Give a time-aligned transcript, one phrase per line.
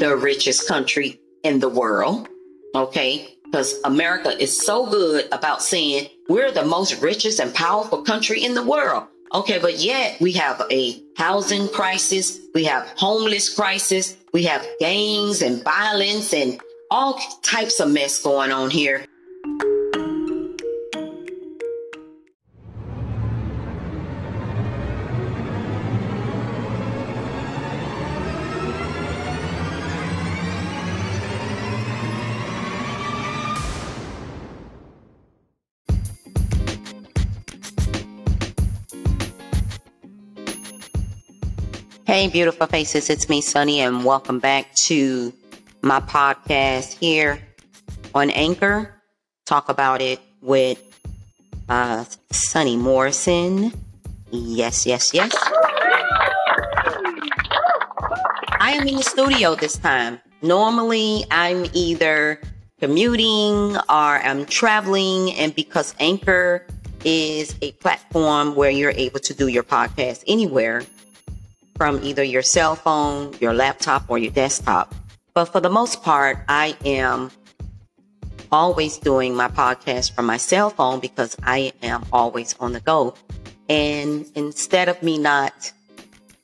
[0.00, 2.28] the richest country in the world.
[2.74, 3.36] Okay.
[3.44, 8.54] Because America is so good about saying we're the most richest and powerful country in
[8.54, 9.04] the world.
[9.34, 9.58] Okay.
[9.58, 12.40] But yet we have a housing crisis.
[12.54, 14.16] We have homeless crisis.
[14.32, 19.04] We have gangs and violence and all types of mess going on here.
[42.20, 43.08] Hey, beautiful faces.
[43.08, 45.32] It's me, Sunny, and welcome back to
[45.80, 47.40] my podcast here
[48.14, 48.94] on Anchor.
[49.46, 50.78] Talk about it with
[51.70, 53.72] uh, Sunny Morrison.
[54.30, 55.34] Yes, yes, yes.
[58.60, 60.20] I am in the studio this time.
[60.42, 62.38] Normally, I'm either
[62.80, 66.66] commuting or I'm traveling, and because Anchor
[67.02, 70.82] is a platform where you're able to do your podcast anywhere
[71.80, 74.94] from either your cell phone, your laptop, or your desktop.
[75.32, 77.30] But for the most part, I am
[78.52, 83.14] always doing my podcast from my cell phone because I am always on the go.
[83.70, 85.72] And instead of me not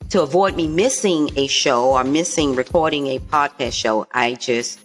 [0.09, 4.81] to avoid me missing a show or missing recording a podcast show, I just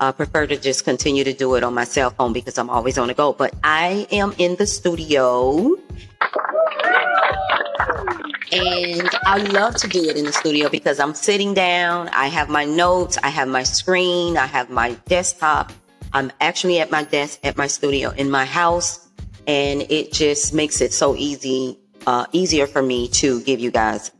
[0.00, 2.98] uh, prefer to just continue to do it on my cell phone because I'm always
[2.98, 3.32] on the go.
[3.32, 5.76] But I am in the studio
[8.52, 12.48] and I love to do it in the studio because I'm sitting down, I have
[12.48, 15.72] my notes, I have my screen, I have my desktop.
[16.12, 19.08] I'm actually at my desk at my studio in my house,
[19.48, 24.12] and it just makes it so easy, uh, easier for me to give you guys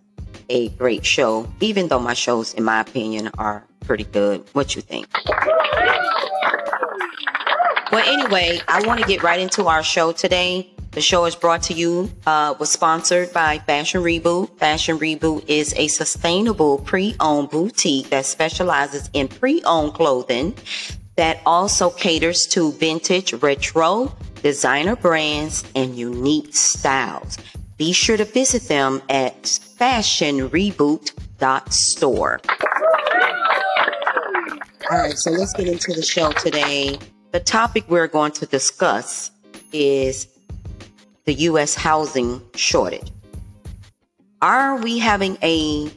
[0.48, 4.44] a great show, even though my shows, in my opinion, are pretty good.
[4.52, 5.06] What you think?
[7.92, 10.73] Well, anyway, I want to get right into our show today.
[10.94, 14.56] The show is brought to you, uh, was sponsored by Fashion Reboot.
[14.60, 20.54] Fashion Reboot is a sustainable pre-owned boutique that specializes in pre-owned clothing
[21.16, 27.38] that also caters to vintage, retro, designer brands, and unique styles.
[27.76, 32.40] Be sure to visit them at fashionreboot.store.
[34.90, 37.00] All right, so let's get into the show today.
[37.32, 39.32] The topic we're going to discuss
[39.72, 40.28] is
[41.24, 41.74] the U.S.
[41.74, 43.10] housing shortage.
[44.42, 45.90] Are we having a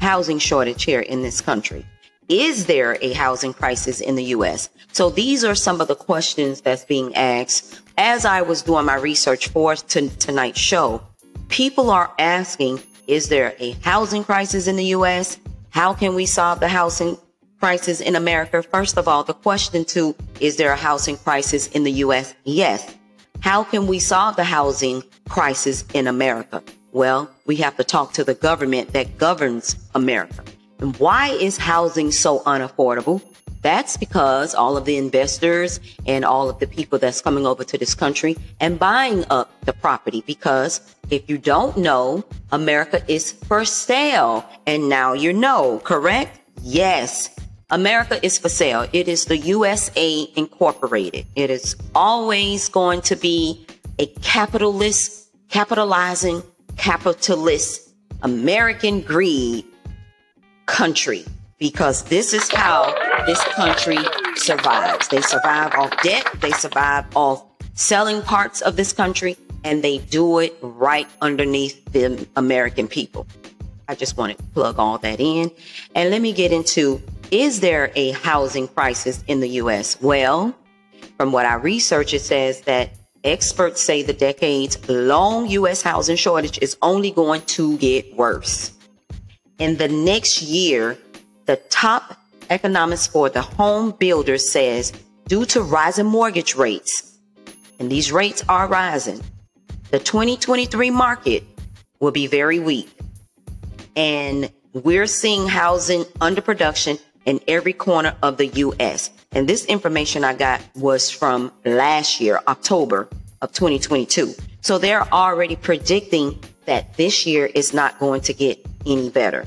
[0.00, 1.84] housing shortage here in this country?
[2.28, 4.70] Is there a housing crisis in the U.S.?
[4.92, 8.96] So these are some of the questions that's being asked as I was doing my
[8.96, 11.02] research for t- tonight's show.
[11.48, 15.38] People are asking, is there a housing crisis in the U.S.?
[15.68, 17.18] How can we solve the housing
[17.60, 18.62] crisis in America?
[18.62, 22.34] First of all, the question to, is there a housing crisis in the U.S.?
[22.44, 22.94] Yes.
[23.44, 26.62] How can we solve the housing crisis in America?
[26.92, 30.42] Well, we have to talk to the government that governs America.
[30.78, 33.20] And why is housing so unaffordable?
[33.60, 37.76] That's because all of the investors and all of the people that's coming over to
[37.76, 40.24] this country and buying up the property.
[40.26, 40.80] Because
[41.10, 44.48] if you don't know, America is for sale.
[44.66, 46.40] And now you know, correct?
[46.62, 47.28] Yes.
[47.74, 48.86] America is for sale.
[48.92, 51.26] It is the USA Incorporated.
[51.34, 53.66] It is always going to be
[53.98, 56.44] a capitalist, capitalizing,
[56.76, 57.90] capitalist,
[58.22, 59.64] American greed
[60.66, 61.24] country
[61.58, 62.94] because this is how
[63.26, 63.98] this country
[64.36, 65.08] survives.
[65.08, 66.30] They survive off debt.
[66.40, 72.24] They survive off selling parts of this country and they do it right underneath the
[72.36, 73.26] American people.
[73.88, 75.50] I just wanted to plug all that in.
[75.96, 77.02] And let me get into
[77.34, 80.00] is there a housing crisis in the US?
[80.00, 80.54] Well,
[81.16, 82.90] from what I research, it says that
[83.24, 88.70] experts say the decades long US housing shortage is only going to get worse.
[89.58, 90.96] In the next year,
[91.46, 92.16] the top
[92.50, 94.92] economist for the home builder says
[95.26, 97.18] due to rising mortgage rates,
[97.80, 99.20] and these rates are rising,
[99.90, 101.42] the 2023 market
[101.98, 102.96] will be very weak.
[103.96, 109.10] And we're seeing housing underproduction in every corner of the U.S.
[109.32, 113.08] And this information I got was from last year, October
[113.42, 114.34] of 2022.
[114.60, 119.44] So they're already predicting that this year is not going to get any better.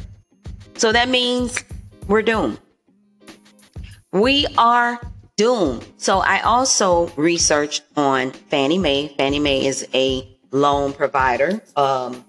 [0.76, 1.64] So that means
[2.08, 2.60] we're doomed.
[4.12, 5.00] We are
[5.36, 5.86] doomed.
[5.98, 9.14] So I also researched on Fannie Mae.
[9.18, 11.62] Fannie Mae is a loan provider.
[11.76, 12.24] Um,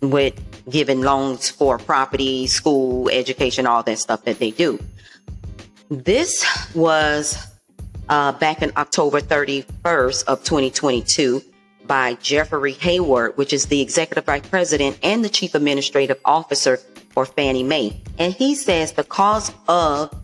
[0.00, 0.38] with
[0.70, 4.78] giving loans for property, school, education, all that stuff that they do.
[5.90, 7.36] This was
[8.08, 11.42] uh, back in October 31st of 2022
[11.86, 16.78] by Jeffrey Hayward, which is the executive vice president and the chief administrative officer
[17.10, 18.00] for Fannie Mae.
[18.18, 20.14] And he says the cause of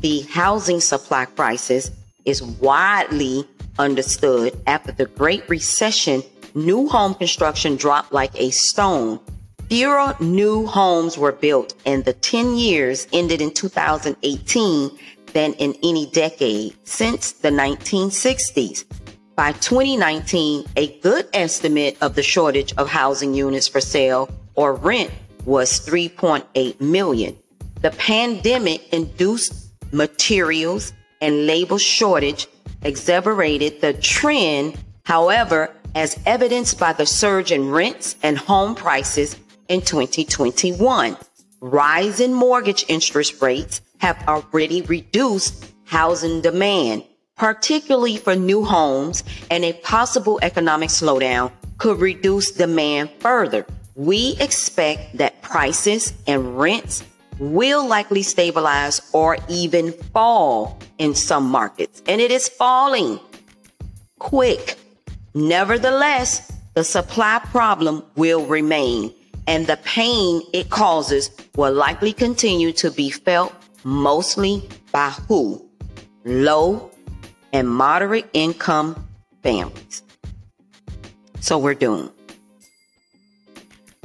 [0.00, 1.90] the housing supply crisis
[2.24, 3.44] is widely
[3.78, 6.22] understood after the Great Recession.
[6.54, 9.20] New home construction dropped like a stone.
[9.70, 14.98] Fewer new homes were built, and the 10 years ended in 2018
[15.32, 18.84] than in any decade since the 1960s.
[19.36, 25.12] By 2019, a good estimate of the shortage of housing units for sale or rent
[25.44, 27.36] was 3.8 million.
[27.80, 32.48] The pandemic induced materials and labor shortage
[32.82, 34.82] exacerbated the trend.
[35.04, 39.36] However, as evidenced by the surge in rents and home prices
[39.70, 41.16] in 2021,
[41.60, 47.04] rising mortgage interest rates have already reduced housing demand,
[47.36, 53.64] particularly for new homes, and a possible economic slowdown could reduce demand further.
[53.94, 57.04] We expect that prices and rents
[57.38, 63.20] will likely stabilize or even fall in some markets, and it is falling
[64.18, 64.76] quick.
[65.32, 69.14] Nevertheless, the supply problem will remain,
[69.50, 73.52] and the pain it causes will likely continue to be felt
[73.82, 74.62] mostly
[74.92, 75.68] by who?
[76.24, 76.88] Low
[77.52, 79.08] and moderate income
[79.42, 80.04] families.
[81.40, 82.12] So we're doomed.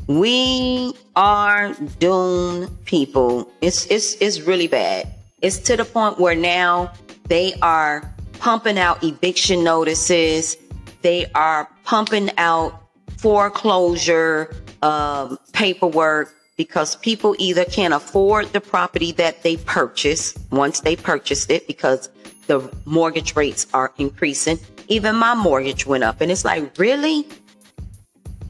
[0.07, 3.48] We are doomed, people.
[3.62, 5.13] It's it's it's really bad.
[5.44, 6.91] It's to the point where now
[7.27, 10.57] they are pumping out eviction notices.
[11.03, 12.81] They are pumping out
[13.18, 20.95] foreclosure um, paperwork because people either can't afford the property that they purchase once they
[20.95, 22.09] purchased it because
[22.47, 24.59] the mortgage rates are increasing.
[24.87, 27.27] Even my mortgage went up, and it's like, really?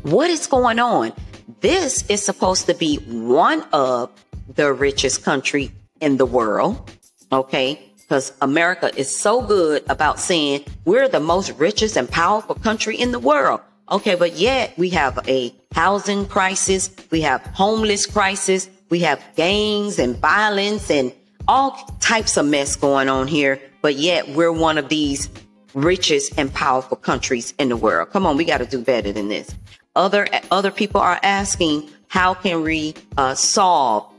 [0.01, 1.13] What is going on?
[1.61, 4.11] This is supposed to be one of
[4.53, 5.71] the richest country
[6.01, 6.91] in the world.
[7.31, 7.81] Okay.
[8.01, 13.11] Because America is so good about saying we're the most richest and powerful country in
[13.11, 13.61] the world.
[13.91, 14.15] Okay.
[14.15, 16.89] But yet we have a housing crisis.
[17.11, 18.69] We have homeless crisis.
[18.89, 21.13] We have gangs and violence and
[21.47, 23.61] all types of mess going on here.
[23.81, 25.29] But yet we're one of these
[25.73, 28.09] richest and powerful countries in the world.
[28.11, 28.37] Come on.
[28.37, 29.53] We got to do better than this.
[29.95, 34.11] Other other people are asking, how can we uh, solve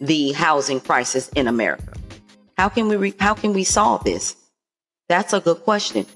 [0.00, 1.92] the housing crisis in America?
[2.58, 4.36] How can we re- how can we solve this?
[5.08, 6.06] That's a good question.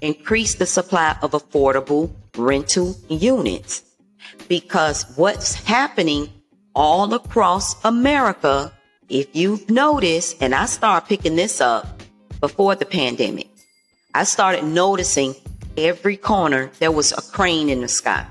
[0.00, 3.82] Increase the supply of affordable rental units
[4.48, 6.28] because what's happening
[6.74, 8.72] all across America,
[9.08, 12.02] if you've noticed, and I started picking this up
[12.40, 13.48] before the pandemic,
[14.14, 15.34] I started noticing
[15.76, 18.26] every corner there was a crane in the sky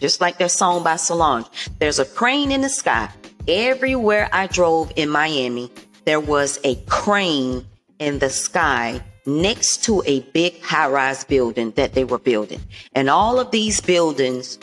[0.00, 1.46] just like that song by Solange.
[1.78, 3.10] There's a crane in the sky.
[3.46, 5.70] Everywhere I drove in Miami,
[6.04, 7.66] there was a crane
[7.98, 12.60] in the sky next to a big high rise building that they were building.
[12.94, 14.58] And all of these buildings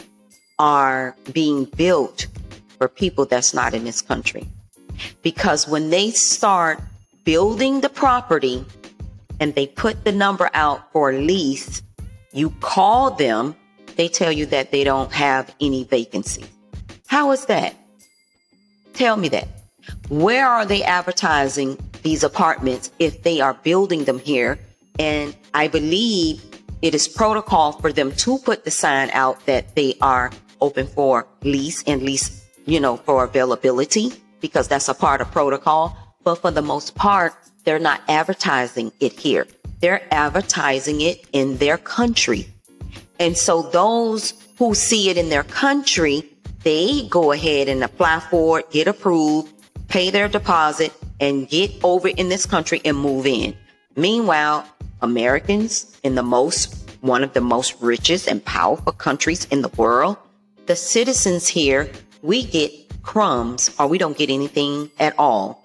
[0.59, 2.27] are being built
[2.77, 4.47] for people that's not in this country.
[5.21, 6.79] Because when they start
[7.23, 8.65] building the property
[9.39, 11.83] and they put the number out for lease,
[12.33, 13.55] you call them
[13.97, 16.45] they tell you that they don't have any vacancy.
[17.07, 17.75] How is that?
[18.93, 19.47] Tell me that.
[20.09, 24.53] Where are they advertising these apartments if they are building them here?
[24.99, 26.43] And I believe
[26.81, 30.31] it is protocol for them to put the sign out that they are
[30.67, 32.27] open for lease and lease,
[32.65, 34.05] you know, for availability
[34.39, 35.83] because that's a part of protocol.
[36.23, 37.33] But for the most part,
[37.63, 39.45] they're not advertising it here.
[39.81, 42.47] They're advertising it in their country
[43.19, 46.23] and so those who see it in their country,
[46.63, 49.51] they go ahead and apply for it, get approved,
[49.87, 53.55] pay their deposit, and get over in this country and move in.
[53.95, 54.65] Meanwhile,
[55.01, 60.17] Americans in the most, one of the most richest and powerful countries in the world,
[60.65, 61.89] the citizens here,
[62.21, 62.71] we get
[63.01, 65.63] crumbs or we don't get anything at all.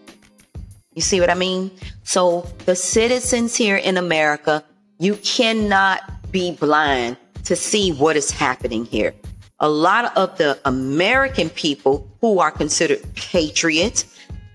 [0.94, 1.70] You see what I mean?
[2.04, 4.64] So the citizens here in America,
[4.98, 9.14] you cannot be blind to see what is happening here.
[9.60, 14.04] A lot of the American people who are considered patriots,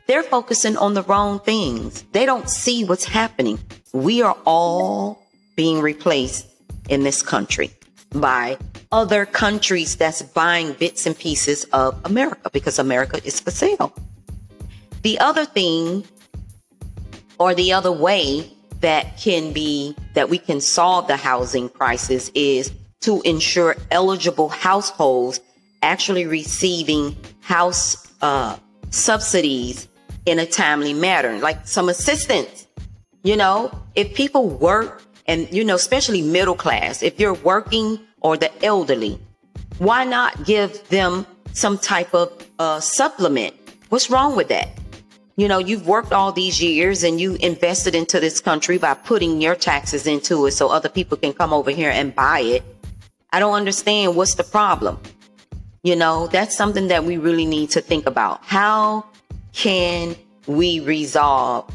[0.07, 2.03] they're focusing on the wrong things.
[2.13, 3.59] They don't see what's happening.
[3.93, 5.21] We are all
[5.55, 6.47] being replaced
[6.89, 7.71] in this country.
[8.11, 8.57] by
[8.89, 13.93] other countries that's buying bits and pieces of America because America is for sale.
[15.01, 16.05] The other thing
[17.37, 18.49] or the other way
[18.79, 22.71] that can be that we can solve the housing crisis is
[23.01, 25.41] to ensure eligible households
[25.81, 28.57] actually receiving house uh,
[28.89, 29.87] subsidies
[30.27, 32.67] in a timely manner, like some assistance.
[33.23, 38.37] You know, if people work and, you know, especially middle class, if you're working or
[38.37, 39.19] the elderly,
[39.79, 43.55] why not give them some type of uh, supplement?
[43.89, 44.69] What's wrong with that?
[45.37, 49.39] You know, you've worked all these years and you invested into this country by putting
[49.39, 52.63] your taxes into it so other people can come over here and buy it.
[53.31, 54.99] I don't understand what's the problem.
[55.83, 58.43] You know, that's something that we really need to think about.
[58.43, 59.05] How
[59.57, 61.67] can we resolve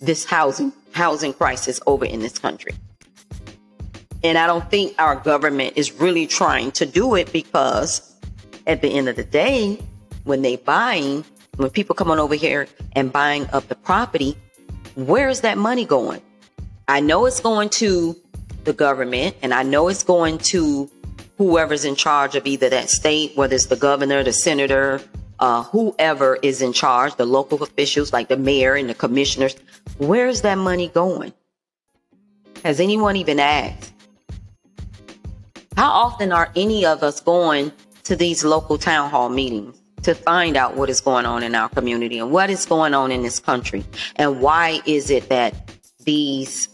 [0.00, 2.72] this housing housing crisis over in this country?
[4.22, 8.14] And I don't think our government is really trying to do it because
[8.68, 9.82] at the end of the day,
[10.22, 11.24] when they buying,
[11.56, 14.38] when people come on over here and buying up the property,
[14.94, 16.22] where is that money going?
[16.86, 18.16] I know it's going to
[18.62, 20.88] the government and I know it's going to
[21.38, 25.00] whoever's in charge of either that state, whether it's the governor, the senator,
[25.42, 29.56] uh, whoever is in charge, the local officials like the mayor and the commissioners.
[29.98, 31.32] Where is that money going?
[32.64, 33.92] Has anyone even asked?
[35.76, 37.72] How often are any of us going
[38.04, 39.76] to these local town hall meetings?
[40.02, 43.12] to find out what is going on in our community and what is going on
[43.12, 43.84] in this country
[44.16, 45.54] and why is it that
[46.04, 46.68] these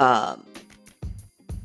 [0.00, 0.44] um,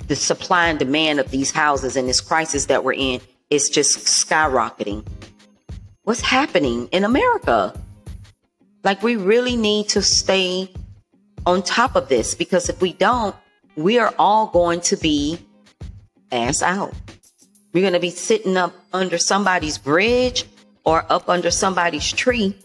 [0.07, 3.97] the supply and demand of these houses and this crisis that we're in is just
[4.07, 5.05] skyrocketing
[6.09, 7.71] what's happening in america.
[8.83, 10.73] Like we really need to stay
[11.45, 13.35] on top of this because if we don't
[13.75, 15.37] we are all going to be
[16.31, 16.95] ass out.
[17.73, 20.45] We're going to be sitting up under somebody's bridge
[20.83, 22.57] or up under somebody's tree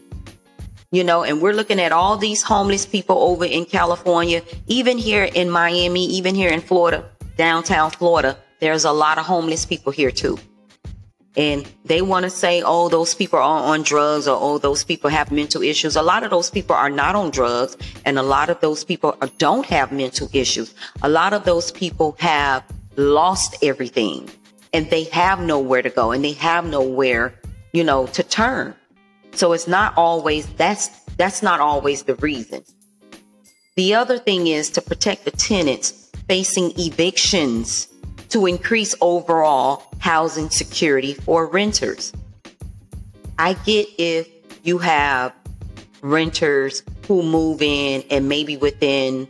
[0.91, 5.25] you know, and we're looking at all these homeless people over in California, even here
[5.25, 7.05] in Miami, even here in Florida,
[7.37, 10.39] downtown Florida, there's a lot of homeless people here too.
[11.37, 15.11] And they want to say, oh, those people are on drugs or oh, those people
[15.11, 15.97] have mental issues.
[15.97, 19.17] A lot of those people are not on drugs and a lot of those people
[19.39, 20.75] don't have mental issues.
[21.03, 22.63] A lot of those people have
[22.97, 24.31] lost everything
[24.73, 27.35] and they have nowhere to go and they have nowhere
[27.75, 28.75] you know, to turn.
[29.33, 30.89] So it's not always, that's,
[31.19, 32.65] that's not always the reason.
[33.75, 37.89] The other thing is to protect the tenants facing evictions
[38.35, 42.13] to increase overall housing security for renters.
[43.39, 44.29] I get if
[44.63, 45.33] you have
[46.03, 49.27] renters who move in and maybe within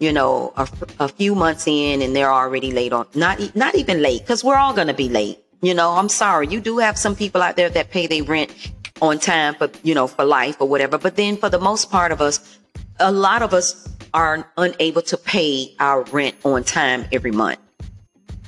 [0.00, 0.66] you know a,
[0.98, 4.56] a few months in and they're already late on not not even late because we're
[4.56, 6.48] all going to be late you know, I'm sorry.
[6.48, 9.94] You do have some people out there that pay their rent on time for, you
[9.94, 10.96] know, for life or whatever.
[10.96, 12.58] But then for the most part of us,
[12.98, 17.58] a lot of us are unable to pay our rent on time every month.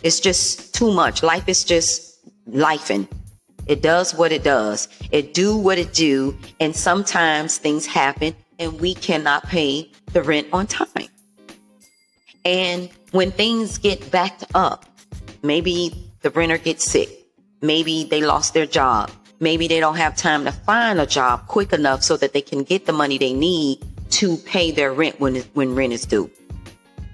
[0.03, 1.23] It's just too much.
[1.23, 2.19] Life is just
[2.49, 3.09] lifing.
[3.67, 4.89] It does what it does.
[5.13, 6.37] It do what it do.
[6.61, 10.89] And sometimes things happen and we cannot pay the rent on time.
[12.45, 14.87] And when things get backed up,
[15.43, 17.09] maybe the renter gets sick.
[17.61, 19.11] Maybe they lost their job.
[19.39, 22.65] Maybe they don't have time to find a job quick enough so that they can
[22.65, 23.79] get the money they need
[24.11, 26.31] to pay their rent when, when rent is due.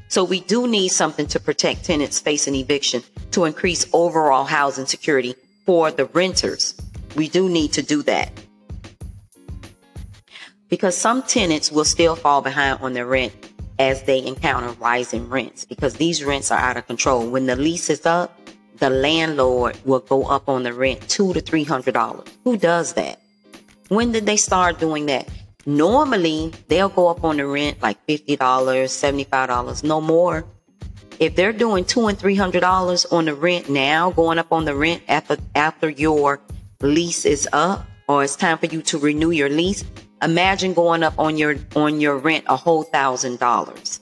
[0.09, 5.35] So we do need something to protect tenants facing eviction to increase overall housing security
[5.67, 6.75] for the renters.
[7.15, 8.33] We do need to do that.
[10.69, 13.35] Because some tenants will still fall behind on their rent
[13.79, 17.29] as they encounter rising rents because these rents are out of control.
[17.29, 18.39] When the lease is up,
[18.79, 22.29] the landlord will go up on the rent two to three hundred dollars.
[22.45, 23.21] Who does that?
[23.89, 25.29] When did they start doing that?
[25.69, 30.47] Normally, they'll go up on the rent like fifty dollars, seventy-five dollars, no more.
[31.21, 34.65] If they're doing two and three hundred dollars on the rent now, going up on
[34.65, 36.41] the rent after after your
[36.81, 39.85] lease is up or it's time for you to renew your lease,
[40.23, 44.01] imagine going up on your on your rent a whole thousand dollars.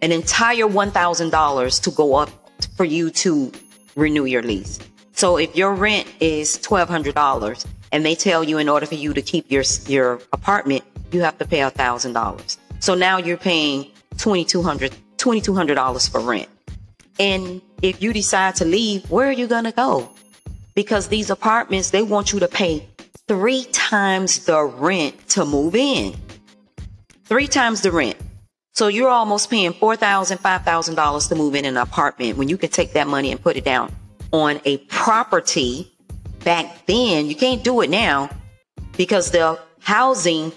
[0.00, 2.30] An entire one thousand dollars to go up
[2.78, 3.52] for you to
[3.94, 4.78] renew your lease.
[5.12, 9.22] So if your rent is $1,200 and they tell you in order for you to
[9.22, 12.56] keep your, your apartment, you have to pay a $1,000.
[12.80, 16.48] So now you're paying $2,200, $2,200 for rent.
[17.18, 20.10] And if you decide to leave, where are you to go?
[20.74, 22.88] Because these apartments, they want you to pay
[23.28, 26.14] three times the rent to move in.
[27.24, 28.16] Three times the rent.
[28.72, 33.06] So you're almost paying $4,000, to move in an apartment when you can take that
[33.06, 33.94] money and put it down
[34.32, 35.92] on a property
[36.44, 37.26] back then.
[37.26, 38.30] You can't do it now
[38.96, 40.52] because the housing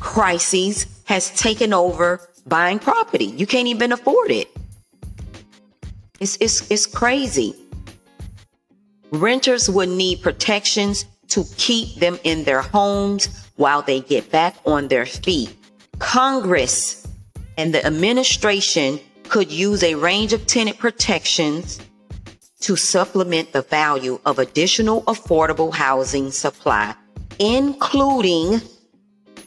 [0.00, 3.26] crisis has taken over buying property.
[3.26, 4.48] You can't even afford it.
[6.20, 7.54] It's, it's, it's crazy.
[9.10, 14.88] Renters would need protections to keep them in their homes while they get back on
[14.88, 15.54] their feet.
[15.98, 17.06] Congress
[17.56, 21.80] and the administration could use a range of tenant protections
[22.62, 26.94] to supplement the value of additional affordable housing supply,
[27.38, 28.60] including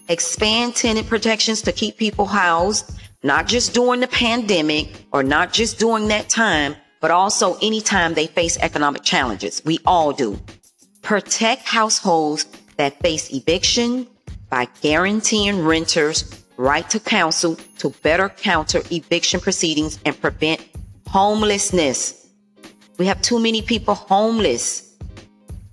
[0.07, 2.91] expand tenant protections to keep people housed,
[3.23, 8.27] not just during the pandemic or not just during that time, but also anytime they
[8.27, 9.61] face economic challenges.
[9.65, 10.39] We all do.
[11.01, 12.45] Protect households
[12.77, 14.07] that face eviction
[14.49, 20.65] by guaranteeing renters right to counsel to better counter eviction proceedings and prevent
[21.07, 22.24] homelessness.
[22.97, 24.95] We have too many people homeless.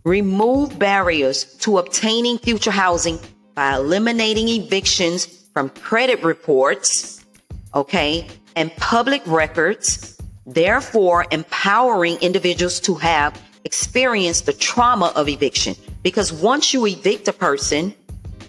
[0.05, 3.21] Remove barriers to obtaining future housing
[3.55, 7.25] by eliminating evictions from credit reports,
[7.75, 8.26] okay,
[8.57, 15.76] and public records, therefore empowering individuals to have experienced the trauma of eviction.
[16.02, 17.95] Because once you evict a person,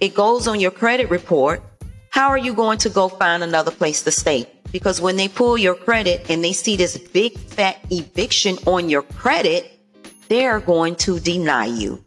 [0.01, 1.61] it goes on your credit report.
[2.09, 4.47] How are you going to go find another place to stay?
[4.73, 9.03] Because when they pull your credit and they see this big fat eviction on your
[9.03, 9.79] credit,
[10.27, 12.03] they're going to deny you.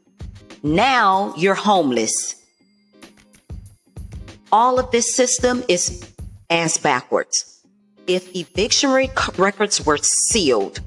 [0.62, 2.36] Now you're homeless
[4.52, 6.10] all of this system is
[6.50, 7.62] ass backwards.
[8.06, 10.80] If eviction rec- records were sealed,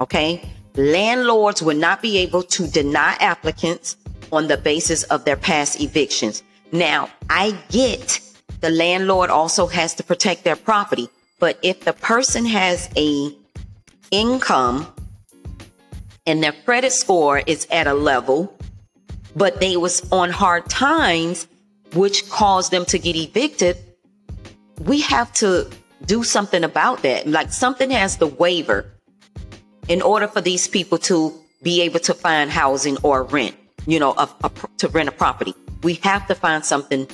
[0.00, 3.96] okay, landlords would not be able to deny applicants
[4.30, 6.42] on the basis of their past evictions.
[6.70, 8.20] Now, I get
[8.62, 13.36] the landlord also has to protect their property, but if the person has a
[14.12, 14.86] income
[16.26, 18.56] and their credit score is at a level,
[19.34, 21.48] but they was on hard times
[21.94, 23.76] which caused them to get evicted,
[24.84, 25.68] we have to
[26.06, 27.26] do something about that.
[27.26, 28.86] Like something has to waiver
[29.88, 34.12] in order for these people to be able to find housing or rent, you know,
[34.12, 35.54] a, a, to rent a property.
[35.82, 37.08] We have to find something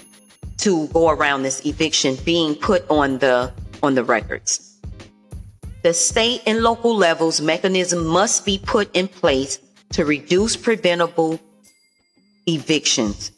[0.59, 4.81] to go around this eviction being put on the on the records.
[5.83, 9.61] The state and local levels mechanism must be put in place
[9.93, 11.41] to reduce preventable
[12.47, 13.31] evictions.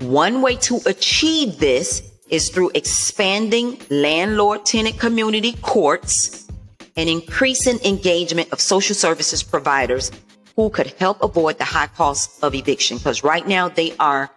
[0.00, 6.48] One way to achieve this is through expanding landlord tenant community courts
[6.96, 10.10] and increasing engagement of social services providers
[10.56, 12.98] who could help avoid the high cost of eviction.
[12.98, 14.30] Because right now they are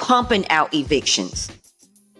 [0.00, 1.50] pumping out evictions,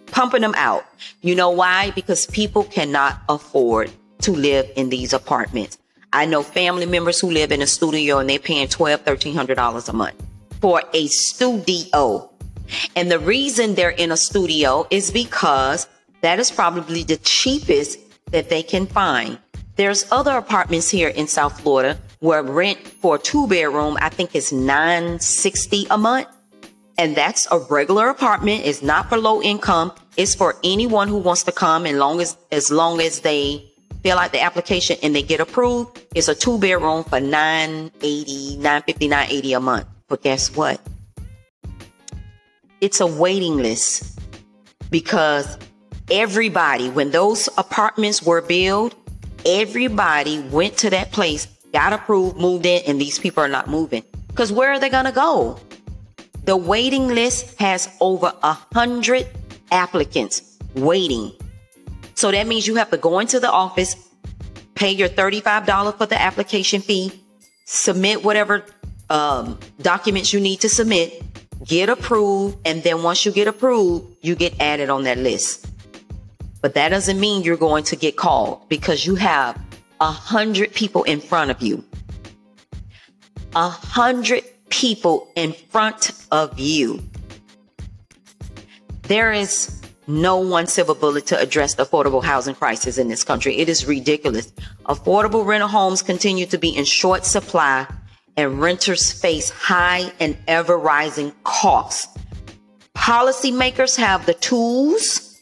[0.05, 0.85] pumping them out.
[1.21, 1.91] You know why?
[1.91, 5.77] Because people cannot afford to live in these apartments.
[6.13, 9.93] I know family members who live in a studio and they're paying $1,200, $1,300 a
[9.93, 10.23] month
[10.59, 12.29] for a studio.
[12.95, 15.87] And the reason they're in a studio is because
[16.21, 17.99] that is probably the cheapest
[18.31, 19.39] that they can find.
[19.75, 24.35] There's other apartments here in South Florida where rent for a two bedroom, I think
[24.35, 26.27] is 960 a month.
[27.01, 28.61] And that's a regular apartment.
[28.63, 29.91] It's not for low income.
[30.17, 33.65] It's for anyone who wants to come and long as, as long as they
[34.03, 35.99] fill out the application and they get approved.
[36.13, 39.87] It's a two bedroom for 980, 950, 980 a month.
[40.07, 40.79] But guess what?
[42.81, 44.19] it's a waiting list
[44.89, 45.57] because
[46.09, 48.95] everybody, when those apartments were built,
[49.45, 54.03] everybody went to that place, got approved, moved in, and these people are not moving.
[54.27, 55.59] Because where are they going to go?
[56.51, 59.25] The waiting list has over a hundred
[59.71, 61.31] applicants waiting.
[62.15, 63.95] So that means you have to go into the office,
[64.75, 67.13] pay your $35 for the application fee,
[67.63, 68.65] submit whatever
[69.09, 71.23] um, documents you need to submit,
[71.63, 75.71] get approved, and then once you get approved, you get added on that list.
[76.61, 79.57] But that doesn't mean you're going to get called because you have
[80.01, 81.81] a hundred people in front of you.
[83.55, 87.03] A hundred people in front of you.
[89.03, 93.57] There is no one silver bullet to address the affordable housing crisis in this country.
[93.57, 94.51] It is ridiculous.
[94.85, 97.87] Affordable rental homes continue to be in short supply
[98.37, 102.17] and renters face high and ever rising costs.
[102.95, 105.39] Policymakers have the tools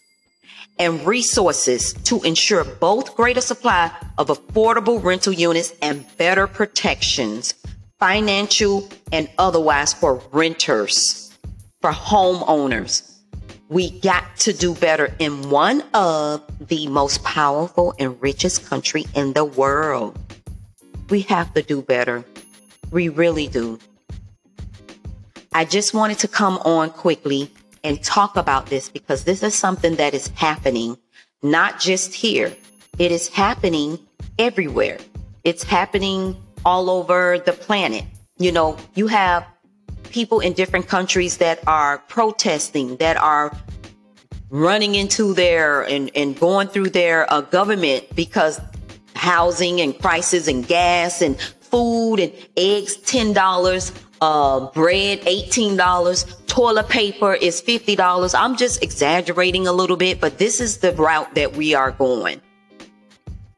[0.79, 7.53] and resources to ensure both greater supply of affordable rental units and better protections,
[7.99, 11.37] financial and otherwise for renters,
[11.81, 13.17] for homeowners.
[13.67, 19.33] We got to do better in one of the most powerful and richest country in
[19.33, 20.17] the world.
[21.09, 22.23] We have to do better.
[22.91, 23.79] We really do.
[25.53, 27.51] I just wanted to come on quickly
[27.83, 30.97] and talk about this because this is something that is happening,
[31.43, 32.55] not just here.
[32.97, 33.99] It is happening
[34.37, 34.97] everywhere.
[35.43, 38.05] It's happening all over the planet.
[38.37, 39.45] You know, you have
[40.03, 43.55] people in different countries that are protesting, that are
[44.49, 48.59] running into their and, and going through their uh, government because
[49.15, 57.35] housing and prices and gas and food and eggs $10 uh, bread $18 toilet paper
[57.35, 61.75] is $50 i'm just exaggerating a little bit but this is the route that we
[61.75, 62.41] are going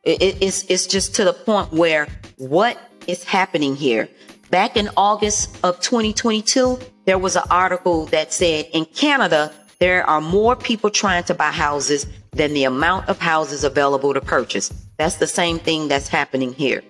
[0.04, 4.08] it, it's, it's just to the point where what is happening here
[4.52, 10.20] Back in August of 2022, there was an article that said in Canada, there are
[10.20, 14.70] more people trying to buy houses than the amount of houses available to purchase.
[14.98, 16.84] That's the same thing that's happening here.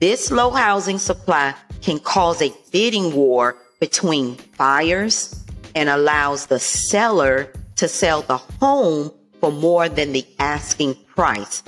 [0.00, 5.42] This low housing supply can cause a bidding war between buyers
[5.74, 11.62] and allows the seller to sell the home for more than the asking price.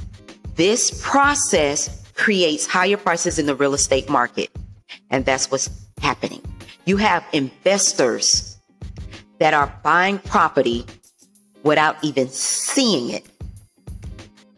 [0.54, 4.50] This process creates higher prices in the real estate market.
[5.10, 6.42] And that's what's happening.
[6.86, 8.58] You have investors
[9.38, 10.86] that are buying property
[11.62, 13.26] without even seeing it.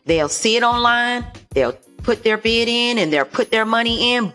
[0.05, 4.33] They'll see it online, they'll put their bid in and they'll put their money in.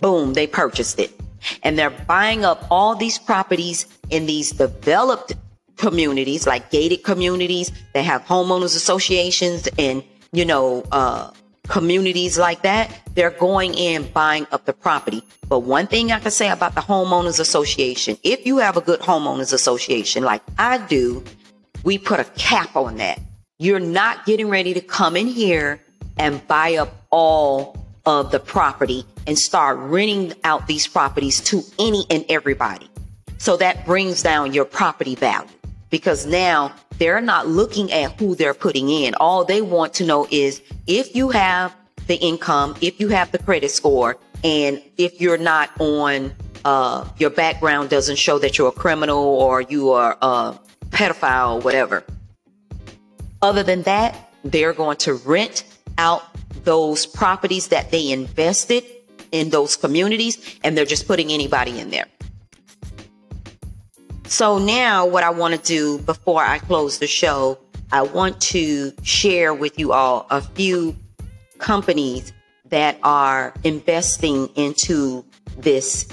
[0.00, 1.18] Boom, they purchased it.
[1.62, 5.34] And they're buying up all these properties in these developed
[5.76, 7.70] communities, like gated communities.
[7.94, 10.02] They have homeowners associations and,
[10.32, 11.30] you know, uh,
[11.68, 15.22] communities like that, they're going in buying up the property.
[15.48, 19.00] But one thing I can say about the homeowners association, if you have a good
[19.00, 21.22] homeowners association like I do,
[21.84, 23.20] we put a cap on that.
[23.58, 25.80] You're not getting ready to come in here
[26.18, 32.04] and buy up all of the property and start renting out these properties to any
[32.10, 32.88] and everybody.
[33.38, 35.48] So that brings down your property value
[35.90, 39.14] because now they're not looking at who they're putting in.
[39.14, 41.74] All they want to know is if you have
[42.06, 46.32] the income, if you have the credit score, and if you're not on,
[46.64, 50.58] uh, your background doesn't show that you're a criminal or you are a
[50.90, 52.04] pedophile or whatever.
[53.42, 55.64] Other than that, they're going to rent
[55.98, 56.22] out
[56.64, 58.84] those properties that they invested
[59.32, 62.06] in those communities and they're just putting anybody in there.
[64.28, 67.58] So now what I want to do before I close the show,
[67.92, 70.96] I want to share with you all a few
[71.58, 72.32] companies
[72.66, 75.24] that are investing into
[75.56, 76.08] this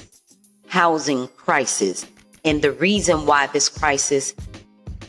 [0.68, 2.06] housing crisis
[2.46, 4.36] and the reason why this crisis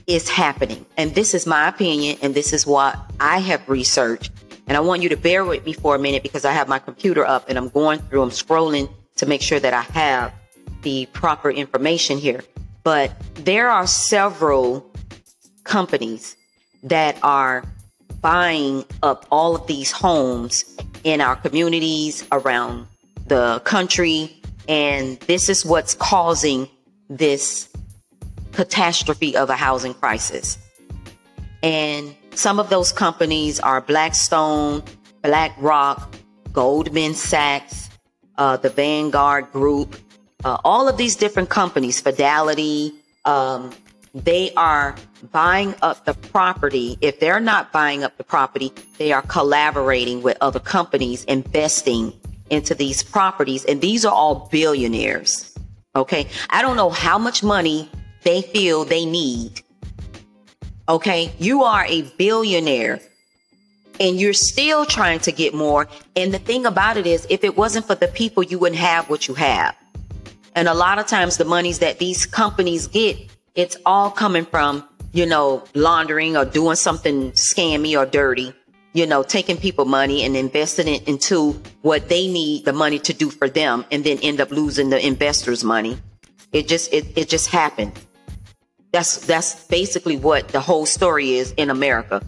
[0.07, 0.87] is happening.
[0.97, 4.33] And this is my opinion and this is what I have researched.
[4.67, 6.79] And I want you to bear with me for a minute because I have my
[6.79, 10.33] computer up and I'm going through, I'm scrolling to make sure that I have
[10.81, 12.41] the proper information here.
[12.85, 14.89] But there are several
[15.65, 16.37] companies
[16.83, 17.65] that are
[18.21, 20.65] buying up all of these homes
[21.03, 22.87] in our communities around
[23.27, 24.41] the country.
[24.69, 26.69] And this is what's causing
[27.09, 27.69] this
[28.53, 30.59] catastrophe of a housing crisis.
[31.63, 34.83] And some of those companies are Blackstone,
[35.23, 36.15] BlackRock,
[36.53, 37.89] Goldman Sachs,
[38.37, 39.97] uh, the Vanguard Group,
[40.45, 42.93] uh, all of these different companies, Fidelity,
[43.25, 43.73] um,
[44.15, 44.95] they are
[45.33, 46.99] buying up the property.
[47.01, 52.13] If they're not buying up the property, they are collaborating with other companies, investing
[52.51, 53.65] into these properties.
[53.65, 55.53] And these are all billionaires.
[55.97, 56.29] Okay.
[56.51, 57.91] I don't know how much money
[58.23, 59.63] they feel they need.
[60.89, 61.33] Okay.
[61.39, 63.01] You are a billionaire
[63.99, 65.89] and you're still trying to get more.
[66.15, 69.09] And the thing about it is, if it wasn't for the people, you wouldn't have
[69.09, 69.75] what you have.
[70.55, 73.17] And a lot of times the monies that these companies get,
[73.55, 78.55] it's all coming from, you know, laundering or doing something scammy or dirty,
[78.93, 83.13] you know, taking people money and investing it into what they need the money to
[83.13, 85.99] do for them and then end up losing the investors money.
[86.53, 87.93] It just, it, it just happened.
[88.93, 92.23] That's, that's basically what the whole story is in America.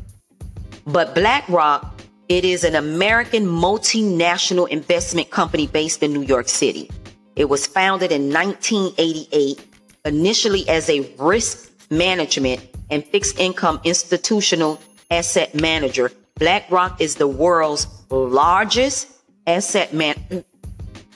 [0.85, 6.91] But BlackRock, it is an American multinational investment company based in New York City.
[7.37, 9.61] It was founded in 1988,
[10.07, 16.11] initially as a risk management and fixed income institutional asset manager.
[16.39, 19.09] BlackRock is the world's largest
[19.47, 20.45] asset man,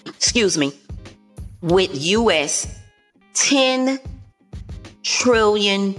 [0.07, 0.73] excuse me,
[1.63, 2.79] with US
[3.35, 3.99] 10
[5.03, 5.95] trillion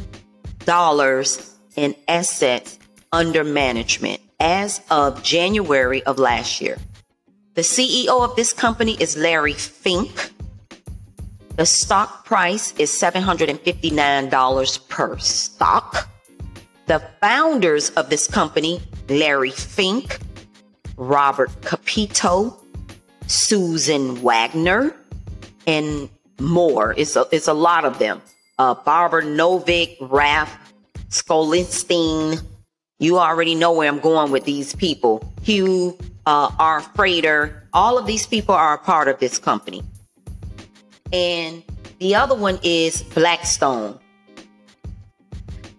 [0.65, 2.77] dollars in assets
[3.11, 6.77] under management as of January of last year.
[7.53, 10.31] The CEO of this company is Larry Fink.
[11.57, 16.07] The stock price is $759 per stock.
[16.85, 20.19] The founders of this company, Larry Fink,
[20.95, 22.57] Robert Kapito,
[23.27, 24.95] Susan Wagner,
[25.67, 26.09] and
[26.39, 26.93] more.
[26.95, 28.21] It's a, it's a lot of them.
[28.59, 30.57] Uh, Barbara Novick, Ralph
[31.09, 32.41] Skolinstein.
[33.01, 35.27] You already know where I'm going with these people.
[35.41, 36.81] Hugh uh, R.
[36.81, 37.67] Frater.
[37.73, 39.81] All of these people are a part of this company.
[41.11, 41.63] And
[41.97, 43.99] the other one is Blackstone.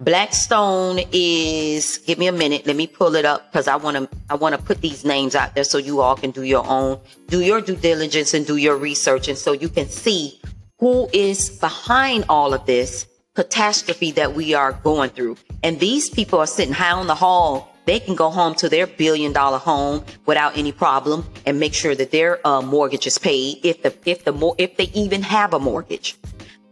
[0.00, 2.66] Blackstone is give me a minute.
[2.66, 5.36] Let me pull it up because I want to I want to put these names
[5.36, 8.56] out there so you all can do your own, do your due diligence and do
[8.56, 10.40] your research and so you can see
[10.80, 15.36] who is behind all of this catastrophe that we are going through.
[15.62, 17.74] And these people are sitting high on the hall.
[17.84, 21.94] They can go home to their billion dollar home without any problem and make sure
[21.94, 25.52] that their uh, mortgage is paid if the if the more if they even have
[25.52, 26.16] a mortgage.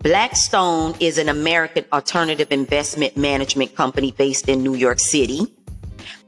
[0.02, 5.52] Blackstone is an American alternative investment management company based in New York City.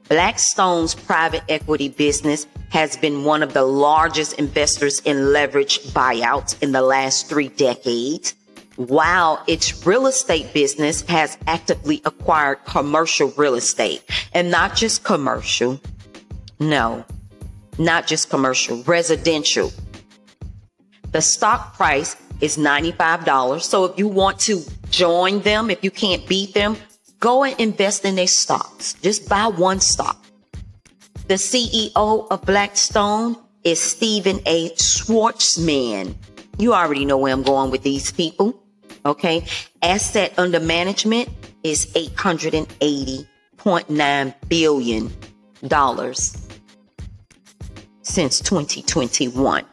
[0.09, 6.73] Blackstone's private equity business has been one of the largest investors in leverage buyouts in
[6.73, 8.35] the last three decades,
[8.77, 15.81] while its real estate business has actively acquired commercial real estate and not just commercial.
[16.59, 17.05] No,
[17.79, 19.73] not just commercial, residential.
[21.13, 23.63] The stock price is $95.
[23.63, 26.77] So if you want to join them, if you can't beat them,
[27.21, 28.95] go and invest in their stocks.
[28.95, 30.19] Just buy one stock.
[31.29, 34.71] The CEO of Blackstone is Stephen A.
[34.71, 36.15] Schwarzman.
[36.59, 38.62] You already know where I'm going with these people.
[39.05, 39.45] Okay.
[39.83, 41.29] Asset under management
[41.63, 45.13] is $880.9 billion
[48.03, 49.65] since 2021.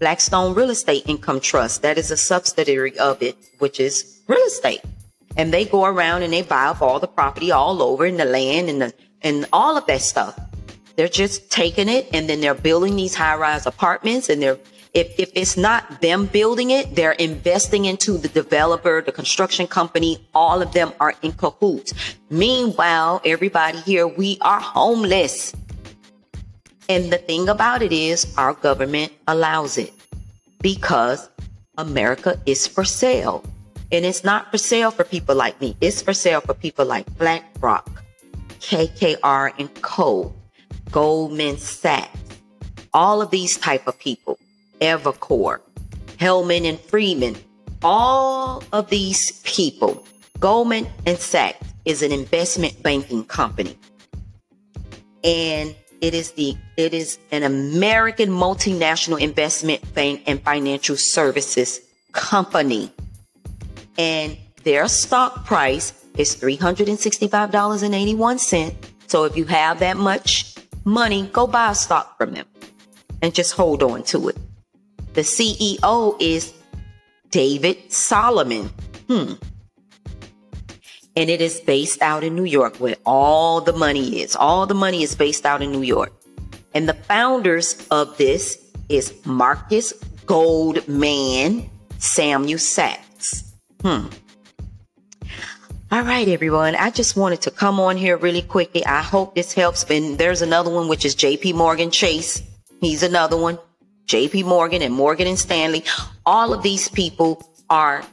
[0.00, 1.82] Blackstone Real Estate Income Trust.
[1.82, 4.80] That is a subsidiary of it, which is real estate.
[5.36, 8.24] And they go around and they buy up all the property all over in the
[8.24, 10.38] land and the, and all of that stuff.
[10.96, 14.58] They're just taking it and then they're building these high rise apartments and they're,
[14.94, 20.24] if, if it's not them building it, they're investing into the developer, the construction company.
[20.34, 21.92] All of them are in cahoots.
[22.30, 25.52] Meanwhile, everybody here, we are homeless.
[26.88, 29.92] And the thing about it is, our government allows it
[30.62, 31.28] because
[31.76, 33.44] America is for sale.
[33.90, 35.76] And it's not for sale for people like me.
[35.80, 38.02] It's for sale for people like BlackRock,
[38.60, 40.34] KKR and Co,
[40.90, 42.18] Goldman Sachs,
[42.92, 44.38] all of these type of people,
[44.80, 45.60] Evercore,
[46.18, 47.36] Hellman and Friedman,
[47.82, 50.06] all of these people.
[50.40, 53.78] Goldman and Sachs is an investment banking company.
[55.22, 61.80] And it is the it is an American multinational investment bank and financial services
[62.12, 62.92] company.
[63.96, 68.74] And their stock price is $365.81.
[69.06, 72.44] So if you have that much money, go buy a stock from them
[73.22, 74.36] and just hold on to it.
[75.14, 76.52] The CEO is
[77.30, 78.70] David Solomon.
[79.08, 79.34] Hmm
[81.16, 84.34] and it is based out in New York where all the money is.
[84.34, 86.12] All the money is based out in New York.
[86.74, 89.92] And the founders of this is Marcus
[90.26, 93.54] Goldman, Samuel Sachs.
[93.82, 94.06] Hmm.
[95.92, 96.74] All right, everyone.
[96.74, 98.84] I just wanted to come on here really quickly.
[98.84, 99.88] I hope this helps.
[99.88, 102.42] And there's another one, which is JP Morgan Chase.
[102.80, 103.58] He's another one.
[104.06, 105.84] JP Morgan and Morgan and Stanley.
[106.26, 108.04] All of these people are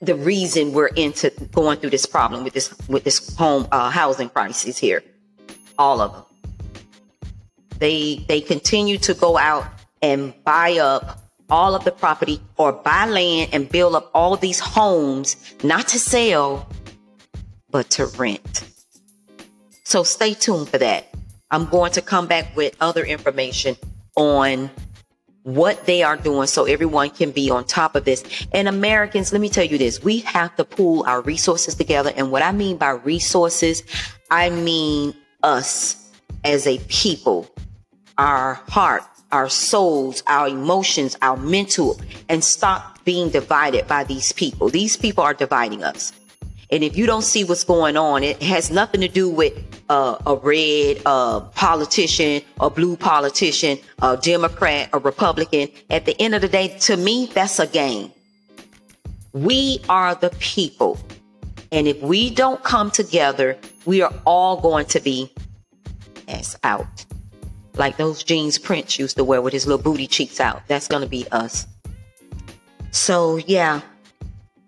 [0.00, 4.28] the reason we're into going through this problem with this with this home uh, housing
[4.28, 5.02] crisis here.
[5.76, 6.24] All of them.
[7.78, 9.66] They they continue to go out
[10.02, 14.60] and buy up all of the property or buy land and build up all these
[14.60, 16.68] homes, not to sell,
[17.70, 18.64] but to rent.
[19.84, 21.08] So stay tuned for that.
[21.50, 23.76] I'm going to come back with other information
[24.16, 24.70] on
[25.54, 28.22] what they are doing so everyone can be on top of this.
[28.52, 32.12] And Americans, let me tell you this, we have to pool our resources together.
[32.16, 33.82] And what I mean by resources,
[34.30, 36.10] I mean us
[36.44, 37.48] as a people,
[38.18, 44.68] our heart, our souls, our emotions, our mental, and stop being divided by these people.
[44.68, 46.12] These people are dividing us.
[46.70, 49.54] And if you don't see what's going on, it has nothing to do with
[49.88, 55.68] uh, a red uh, politician, a blue politician, a Democrat, a Republican.
[55.88, 58.12] At the end of the day, to me, that's a game.
[59.32, 60.98] We are the people.
[61.72, 65.32] And if we don't come together, we are all going to be
[66.28, 67.06] ass out.
[67.74, 70.62] Like those jeans Prince used to wear with his little booty cheeks out.
[70.66, 71.66] That's going to be us.
[72.90, 73.80] So, yeah,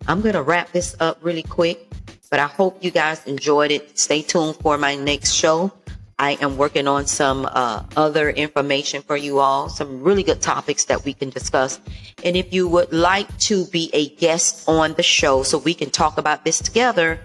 [0.06, 1.89] I'm going to wrap this up really quick,
[2.30, 3.98] but I hope you guys enjoyed it.
[3.98, 5.72] Stay tuned for my next show.
[6.18, 10.84] I am working on some uh, other information for you all, some really good topics
[10.84, 11.80] that we can discuss.
[12.22, 15.90] And if you would like to be a guest on the show so we can
[15.90, 17.18] talk about this together,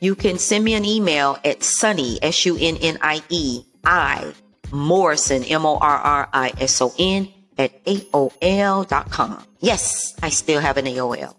[0.00, 4.32] you can send me an email at Sunnie, S-U-N-N-I-E, I,
[4.70, 9.44] Morrison, M-O-R-R-I-S-O-N, at AOL.com.
[9.60, 11.34] Yes, I still have an AOL.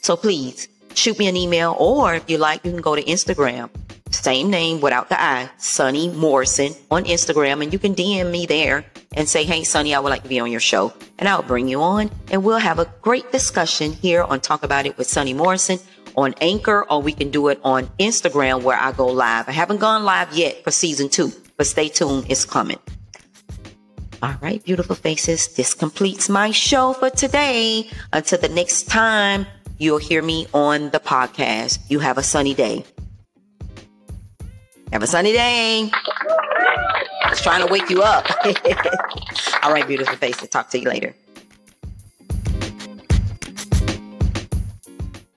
[0.00, 3.70] So please shoot me an email, or if you like, you can go to Instagram
[4.14, 8.84] same name without the I, Sunnie Morrison on Instagram, and you can DM me there
[9.14, 11.68] and say, Hey, Sunnie, I would like to be on your show, and I'll bring
[11.68, 15.34] you on, and we'll have a great discussion here on Talk About It with Sunnie
[15.34, 15.78] Morrison
[16.16, 19.48] on Anchor, or we can do it on Instagram where I go live.
[19.48, 22.78] I haven't gone live yet for season two, but stay tuned, it's coming.
[24.22, 27.88] All right, beautiful faces, this completes my show for today.
[28.12, 29.46] Until the next time
[29.82, 32.84] you'll hear me on the podcast, you have a sunny day.
[34.92, 35.90] Have a sunny day.
[35.92, 38.26] I was trying to wake you up.
[39.64, 40.48] All right, beautiful faces.
[40.48, 41.14] Talk to you later.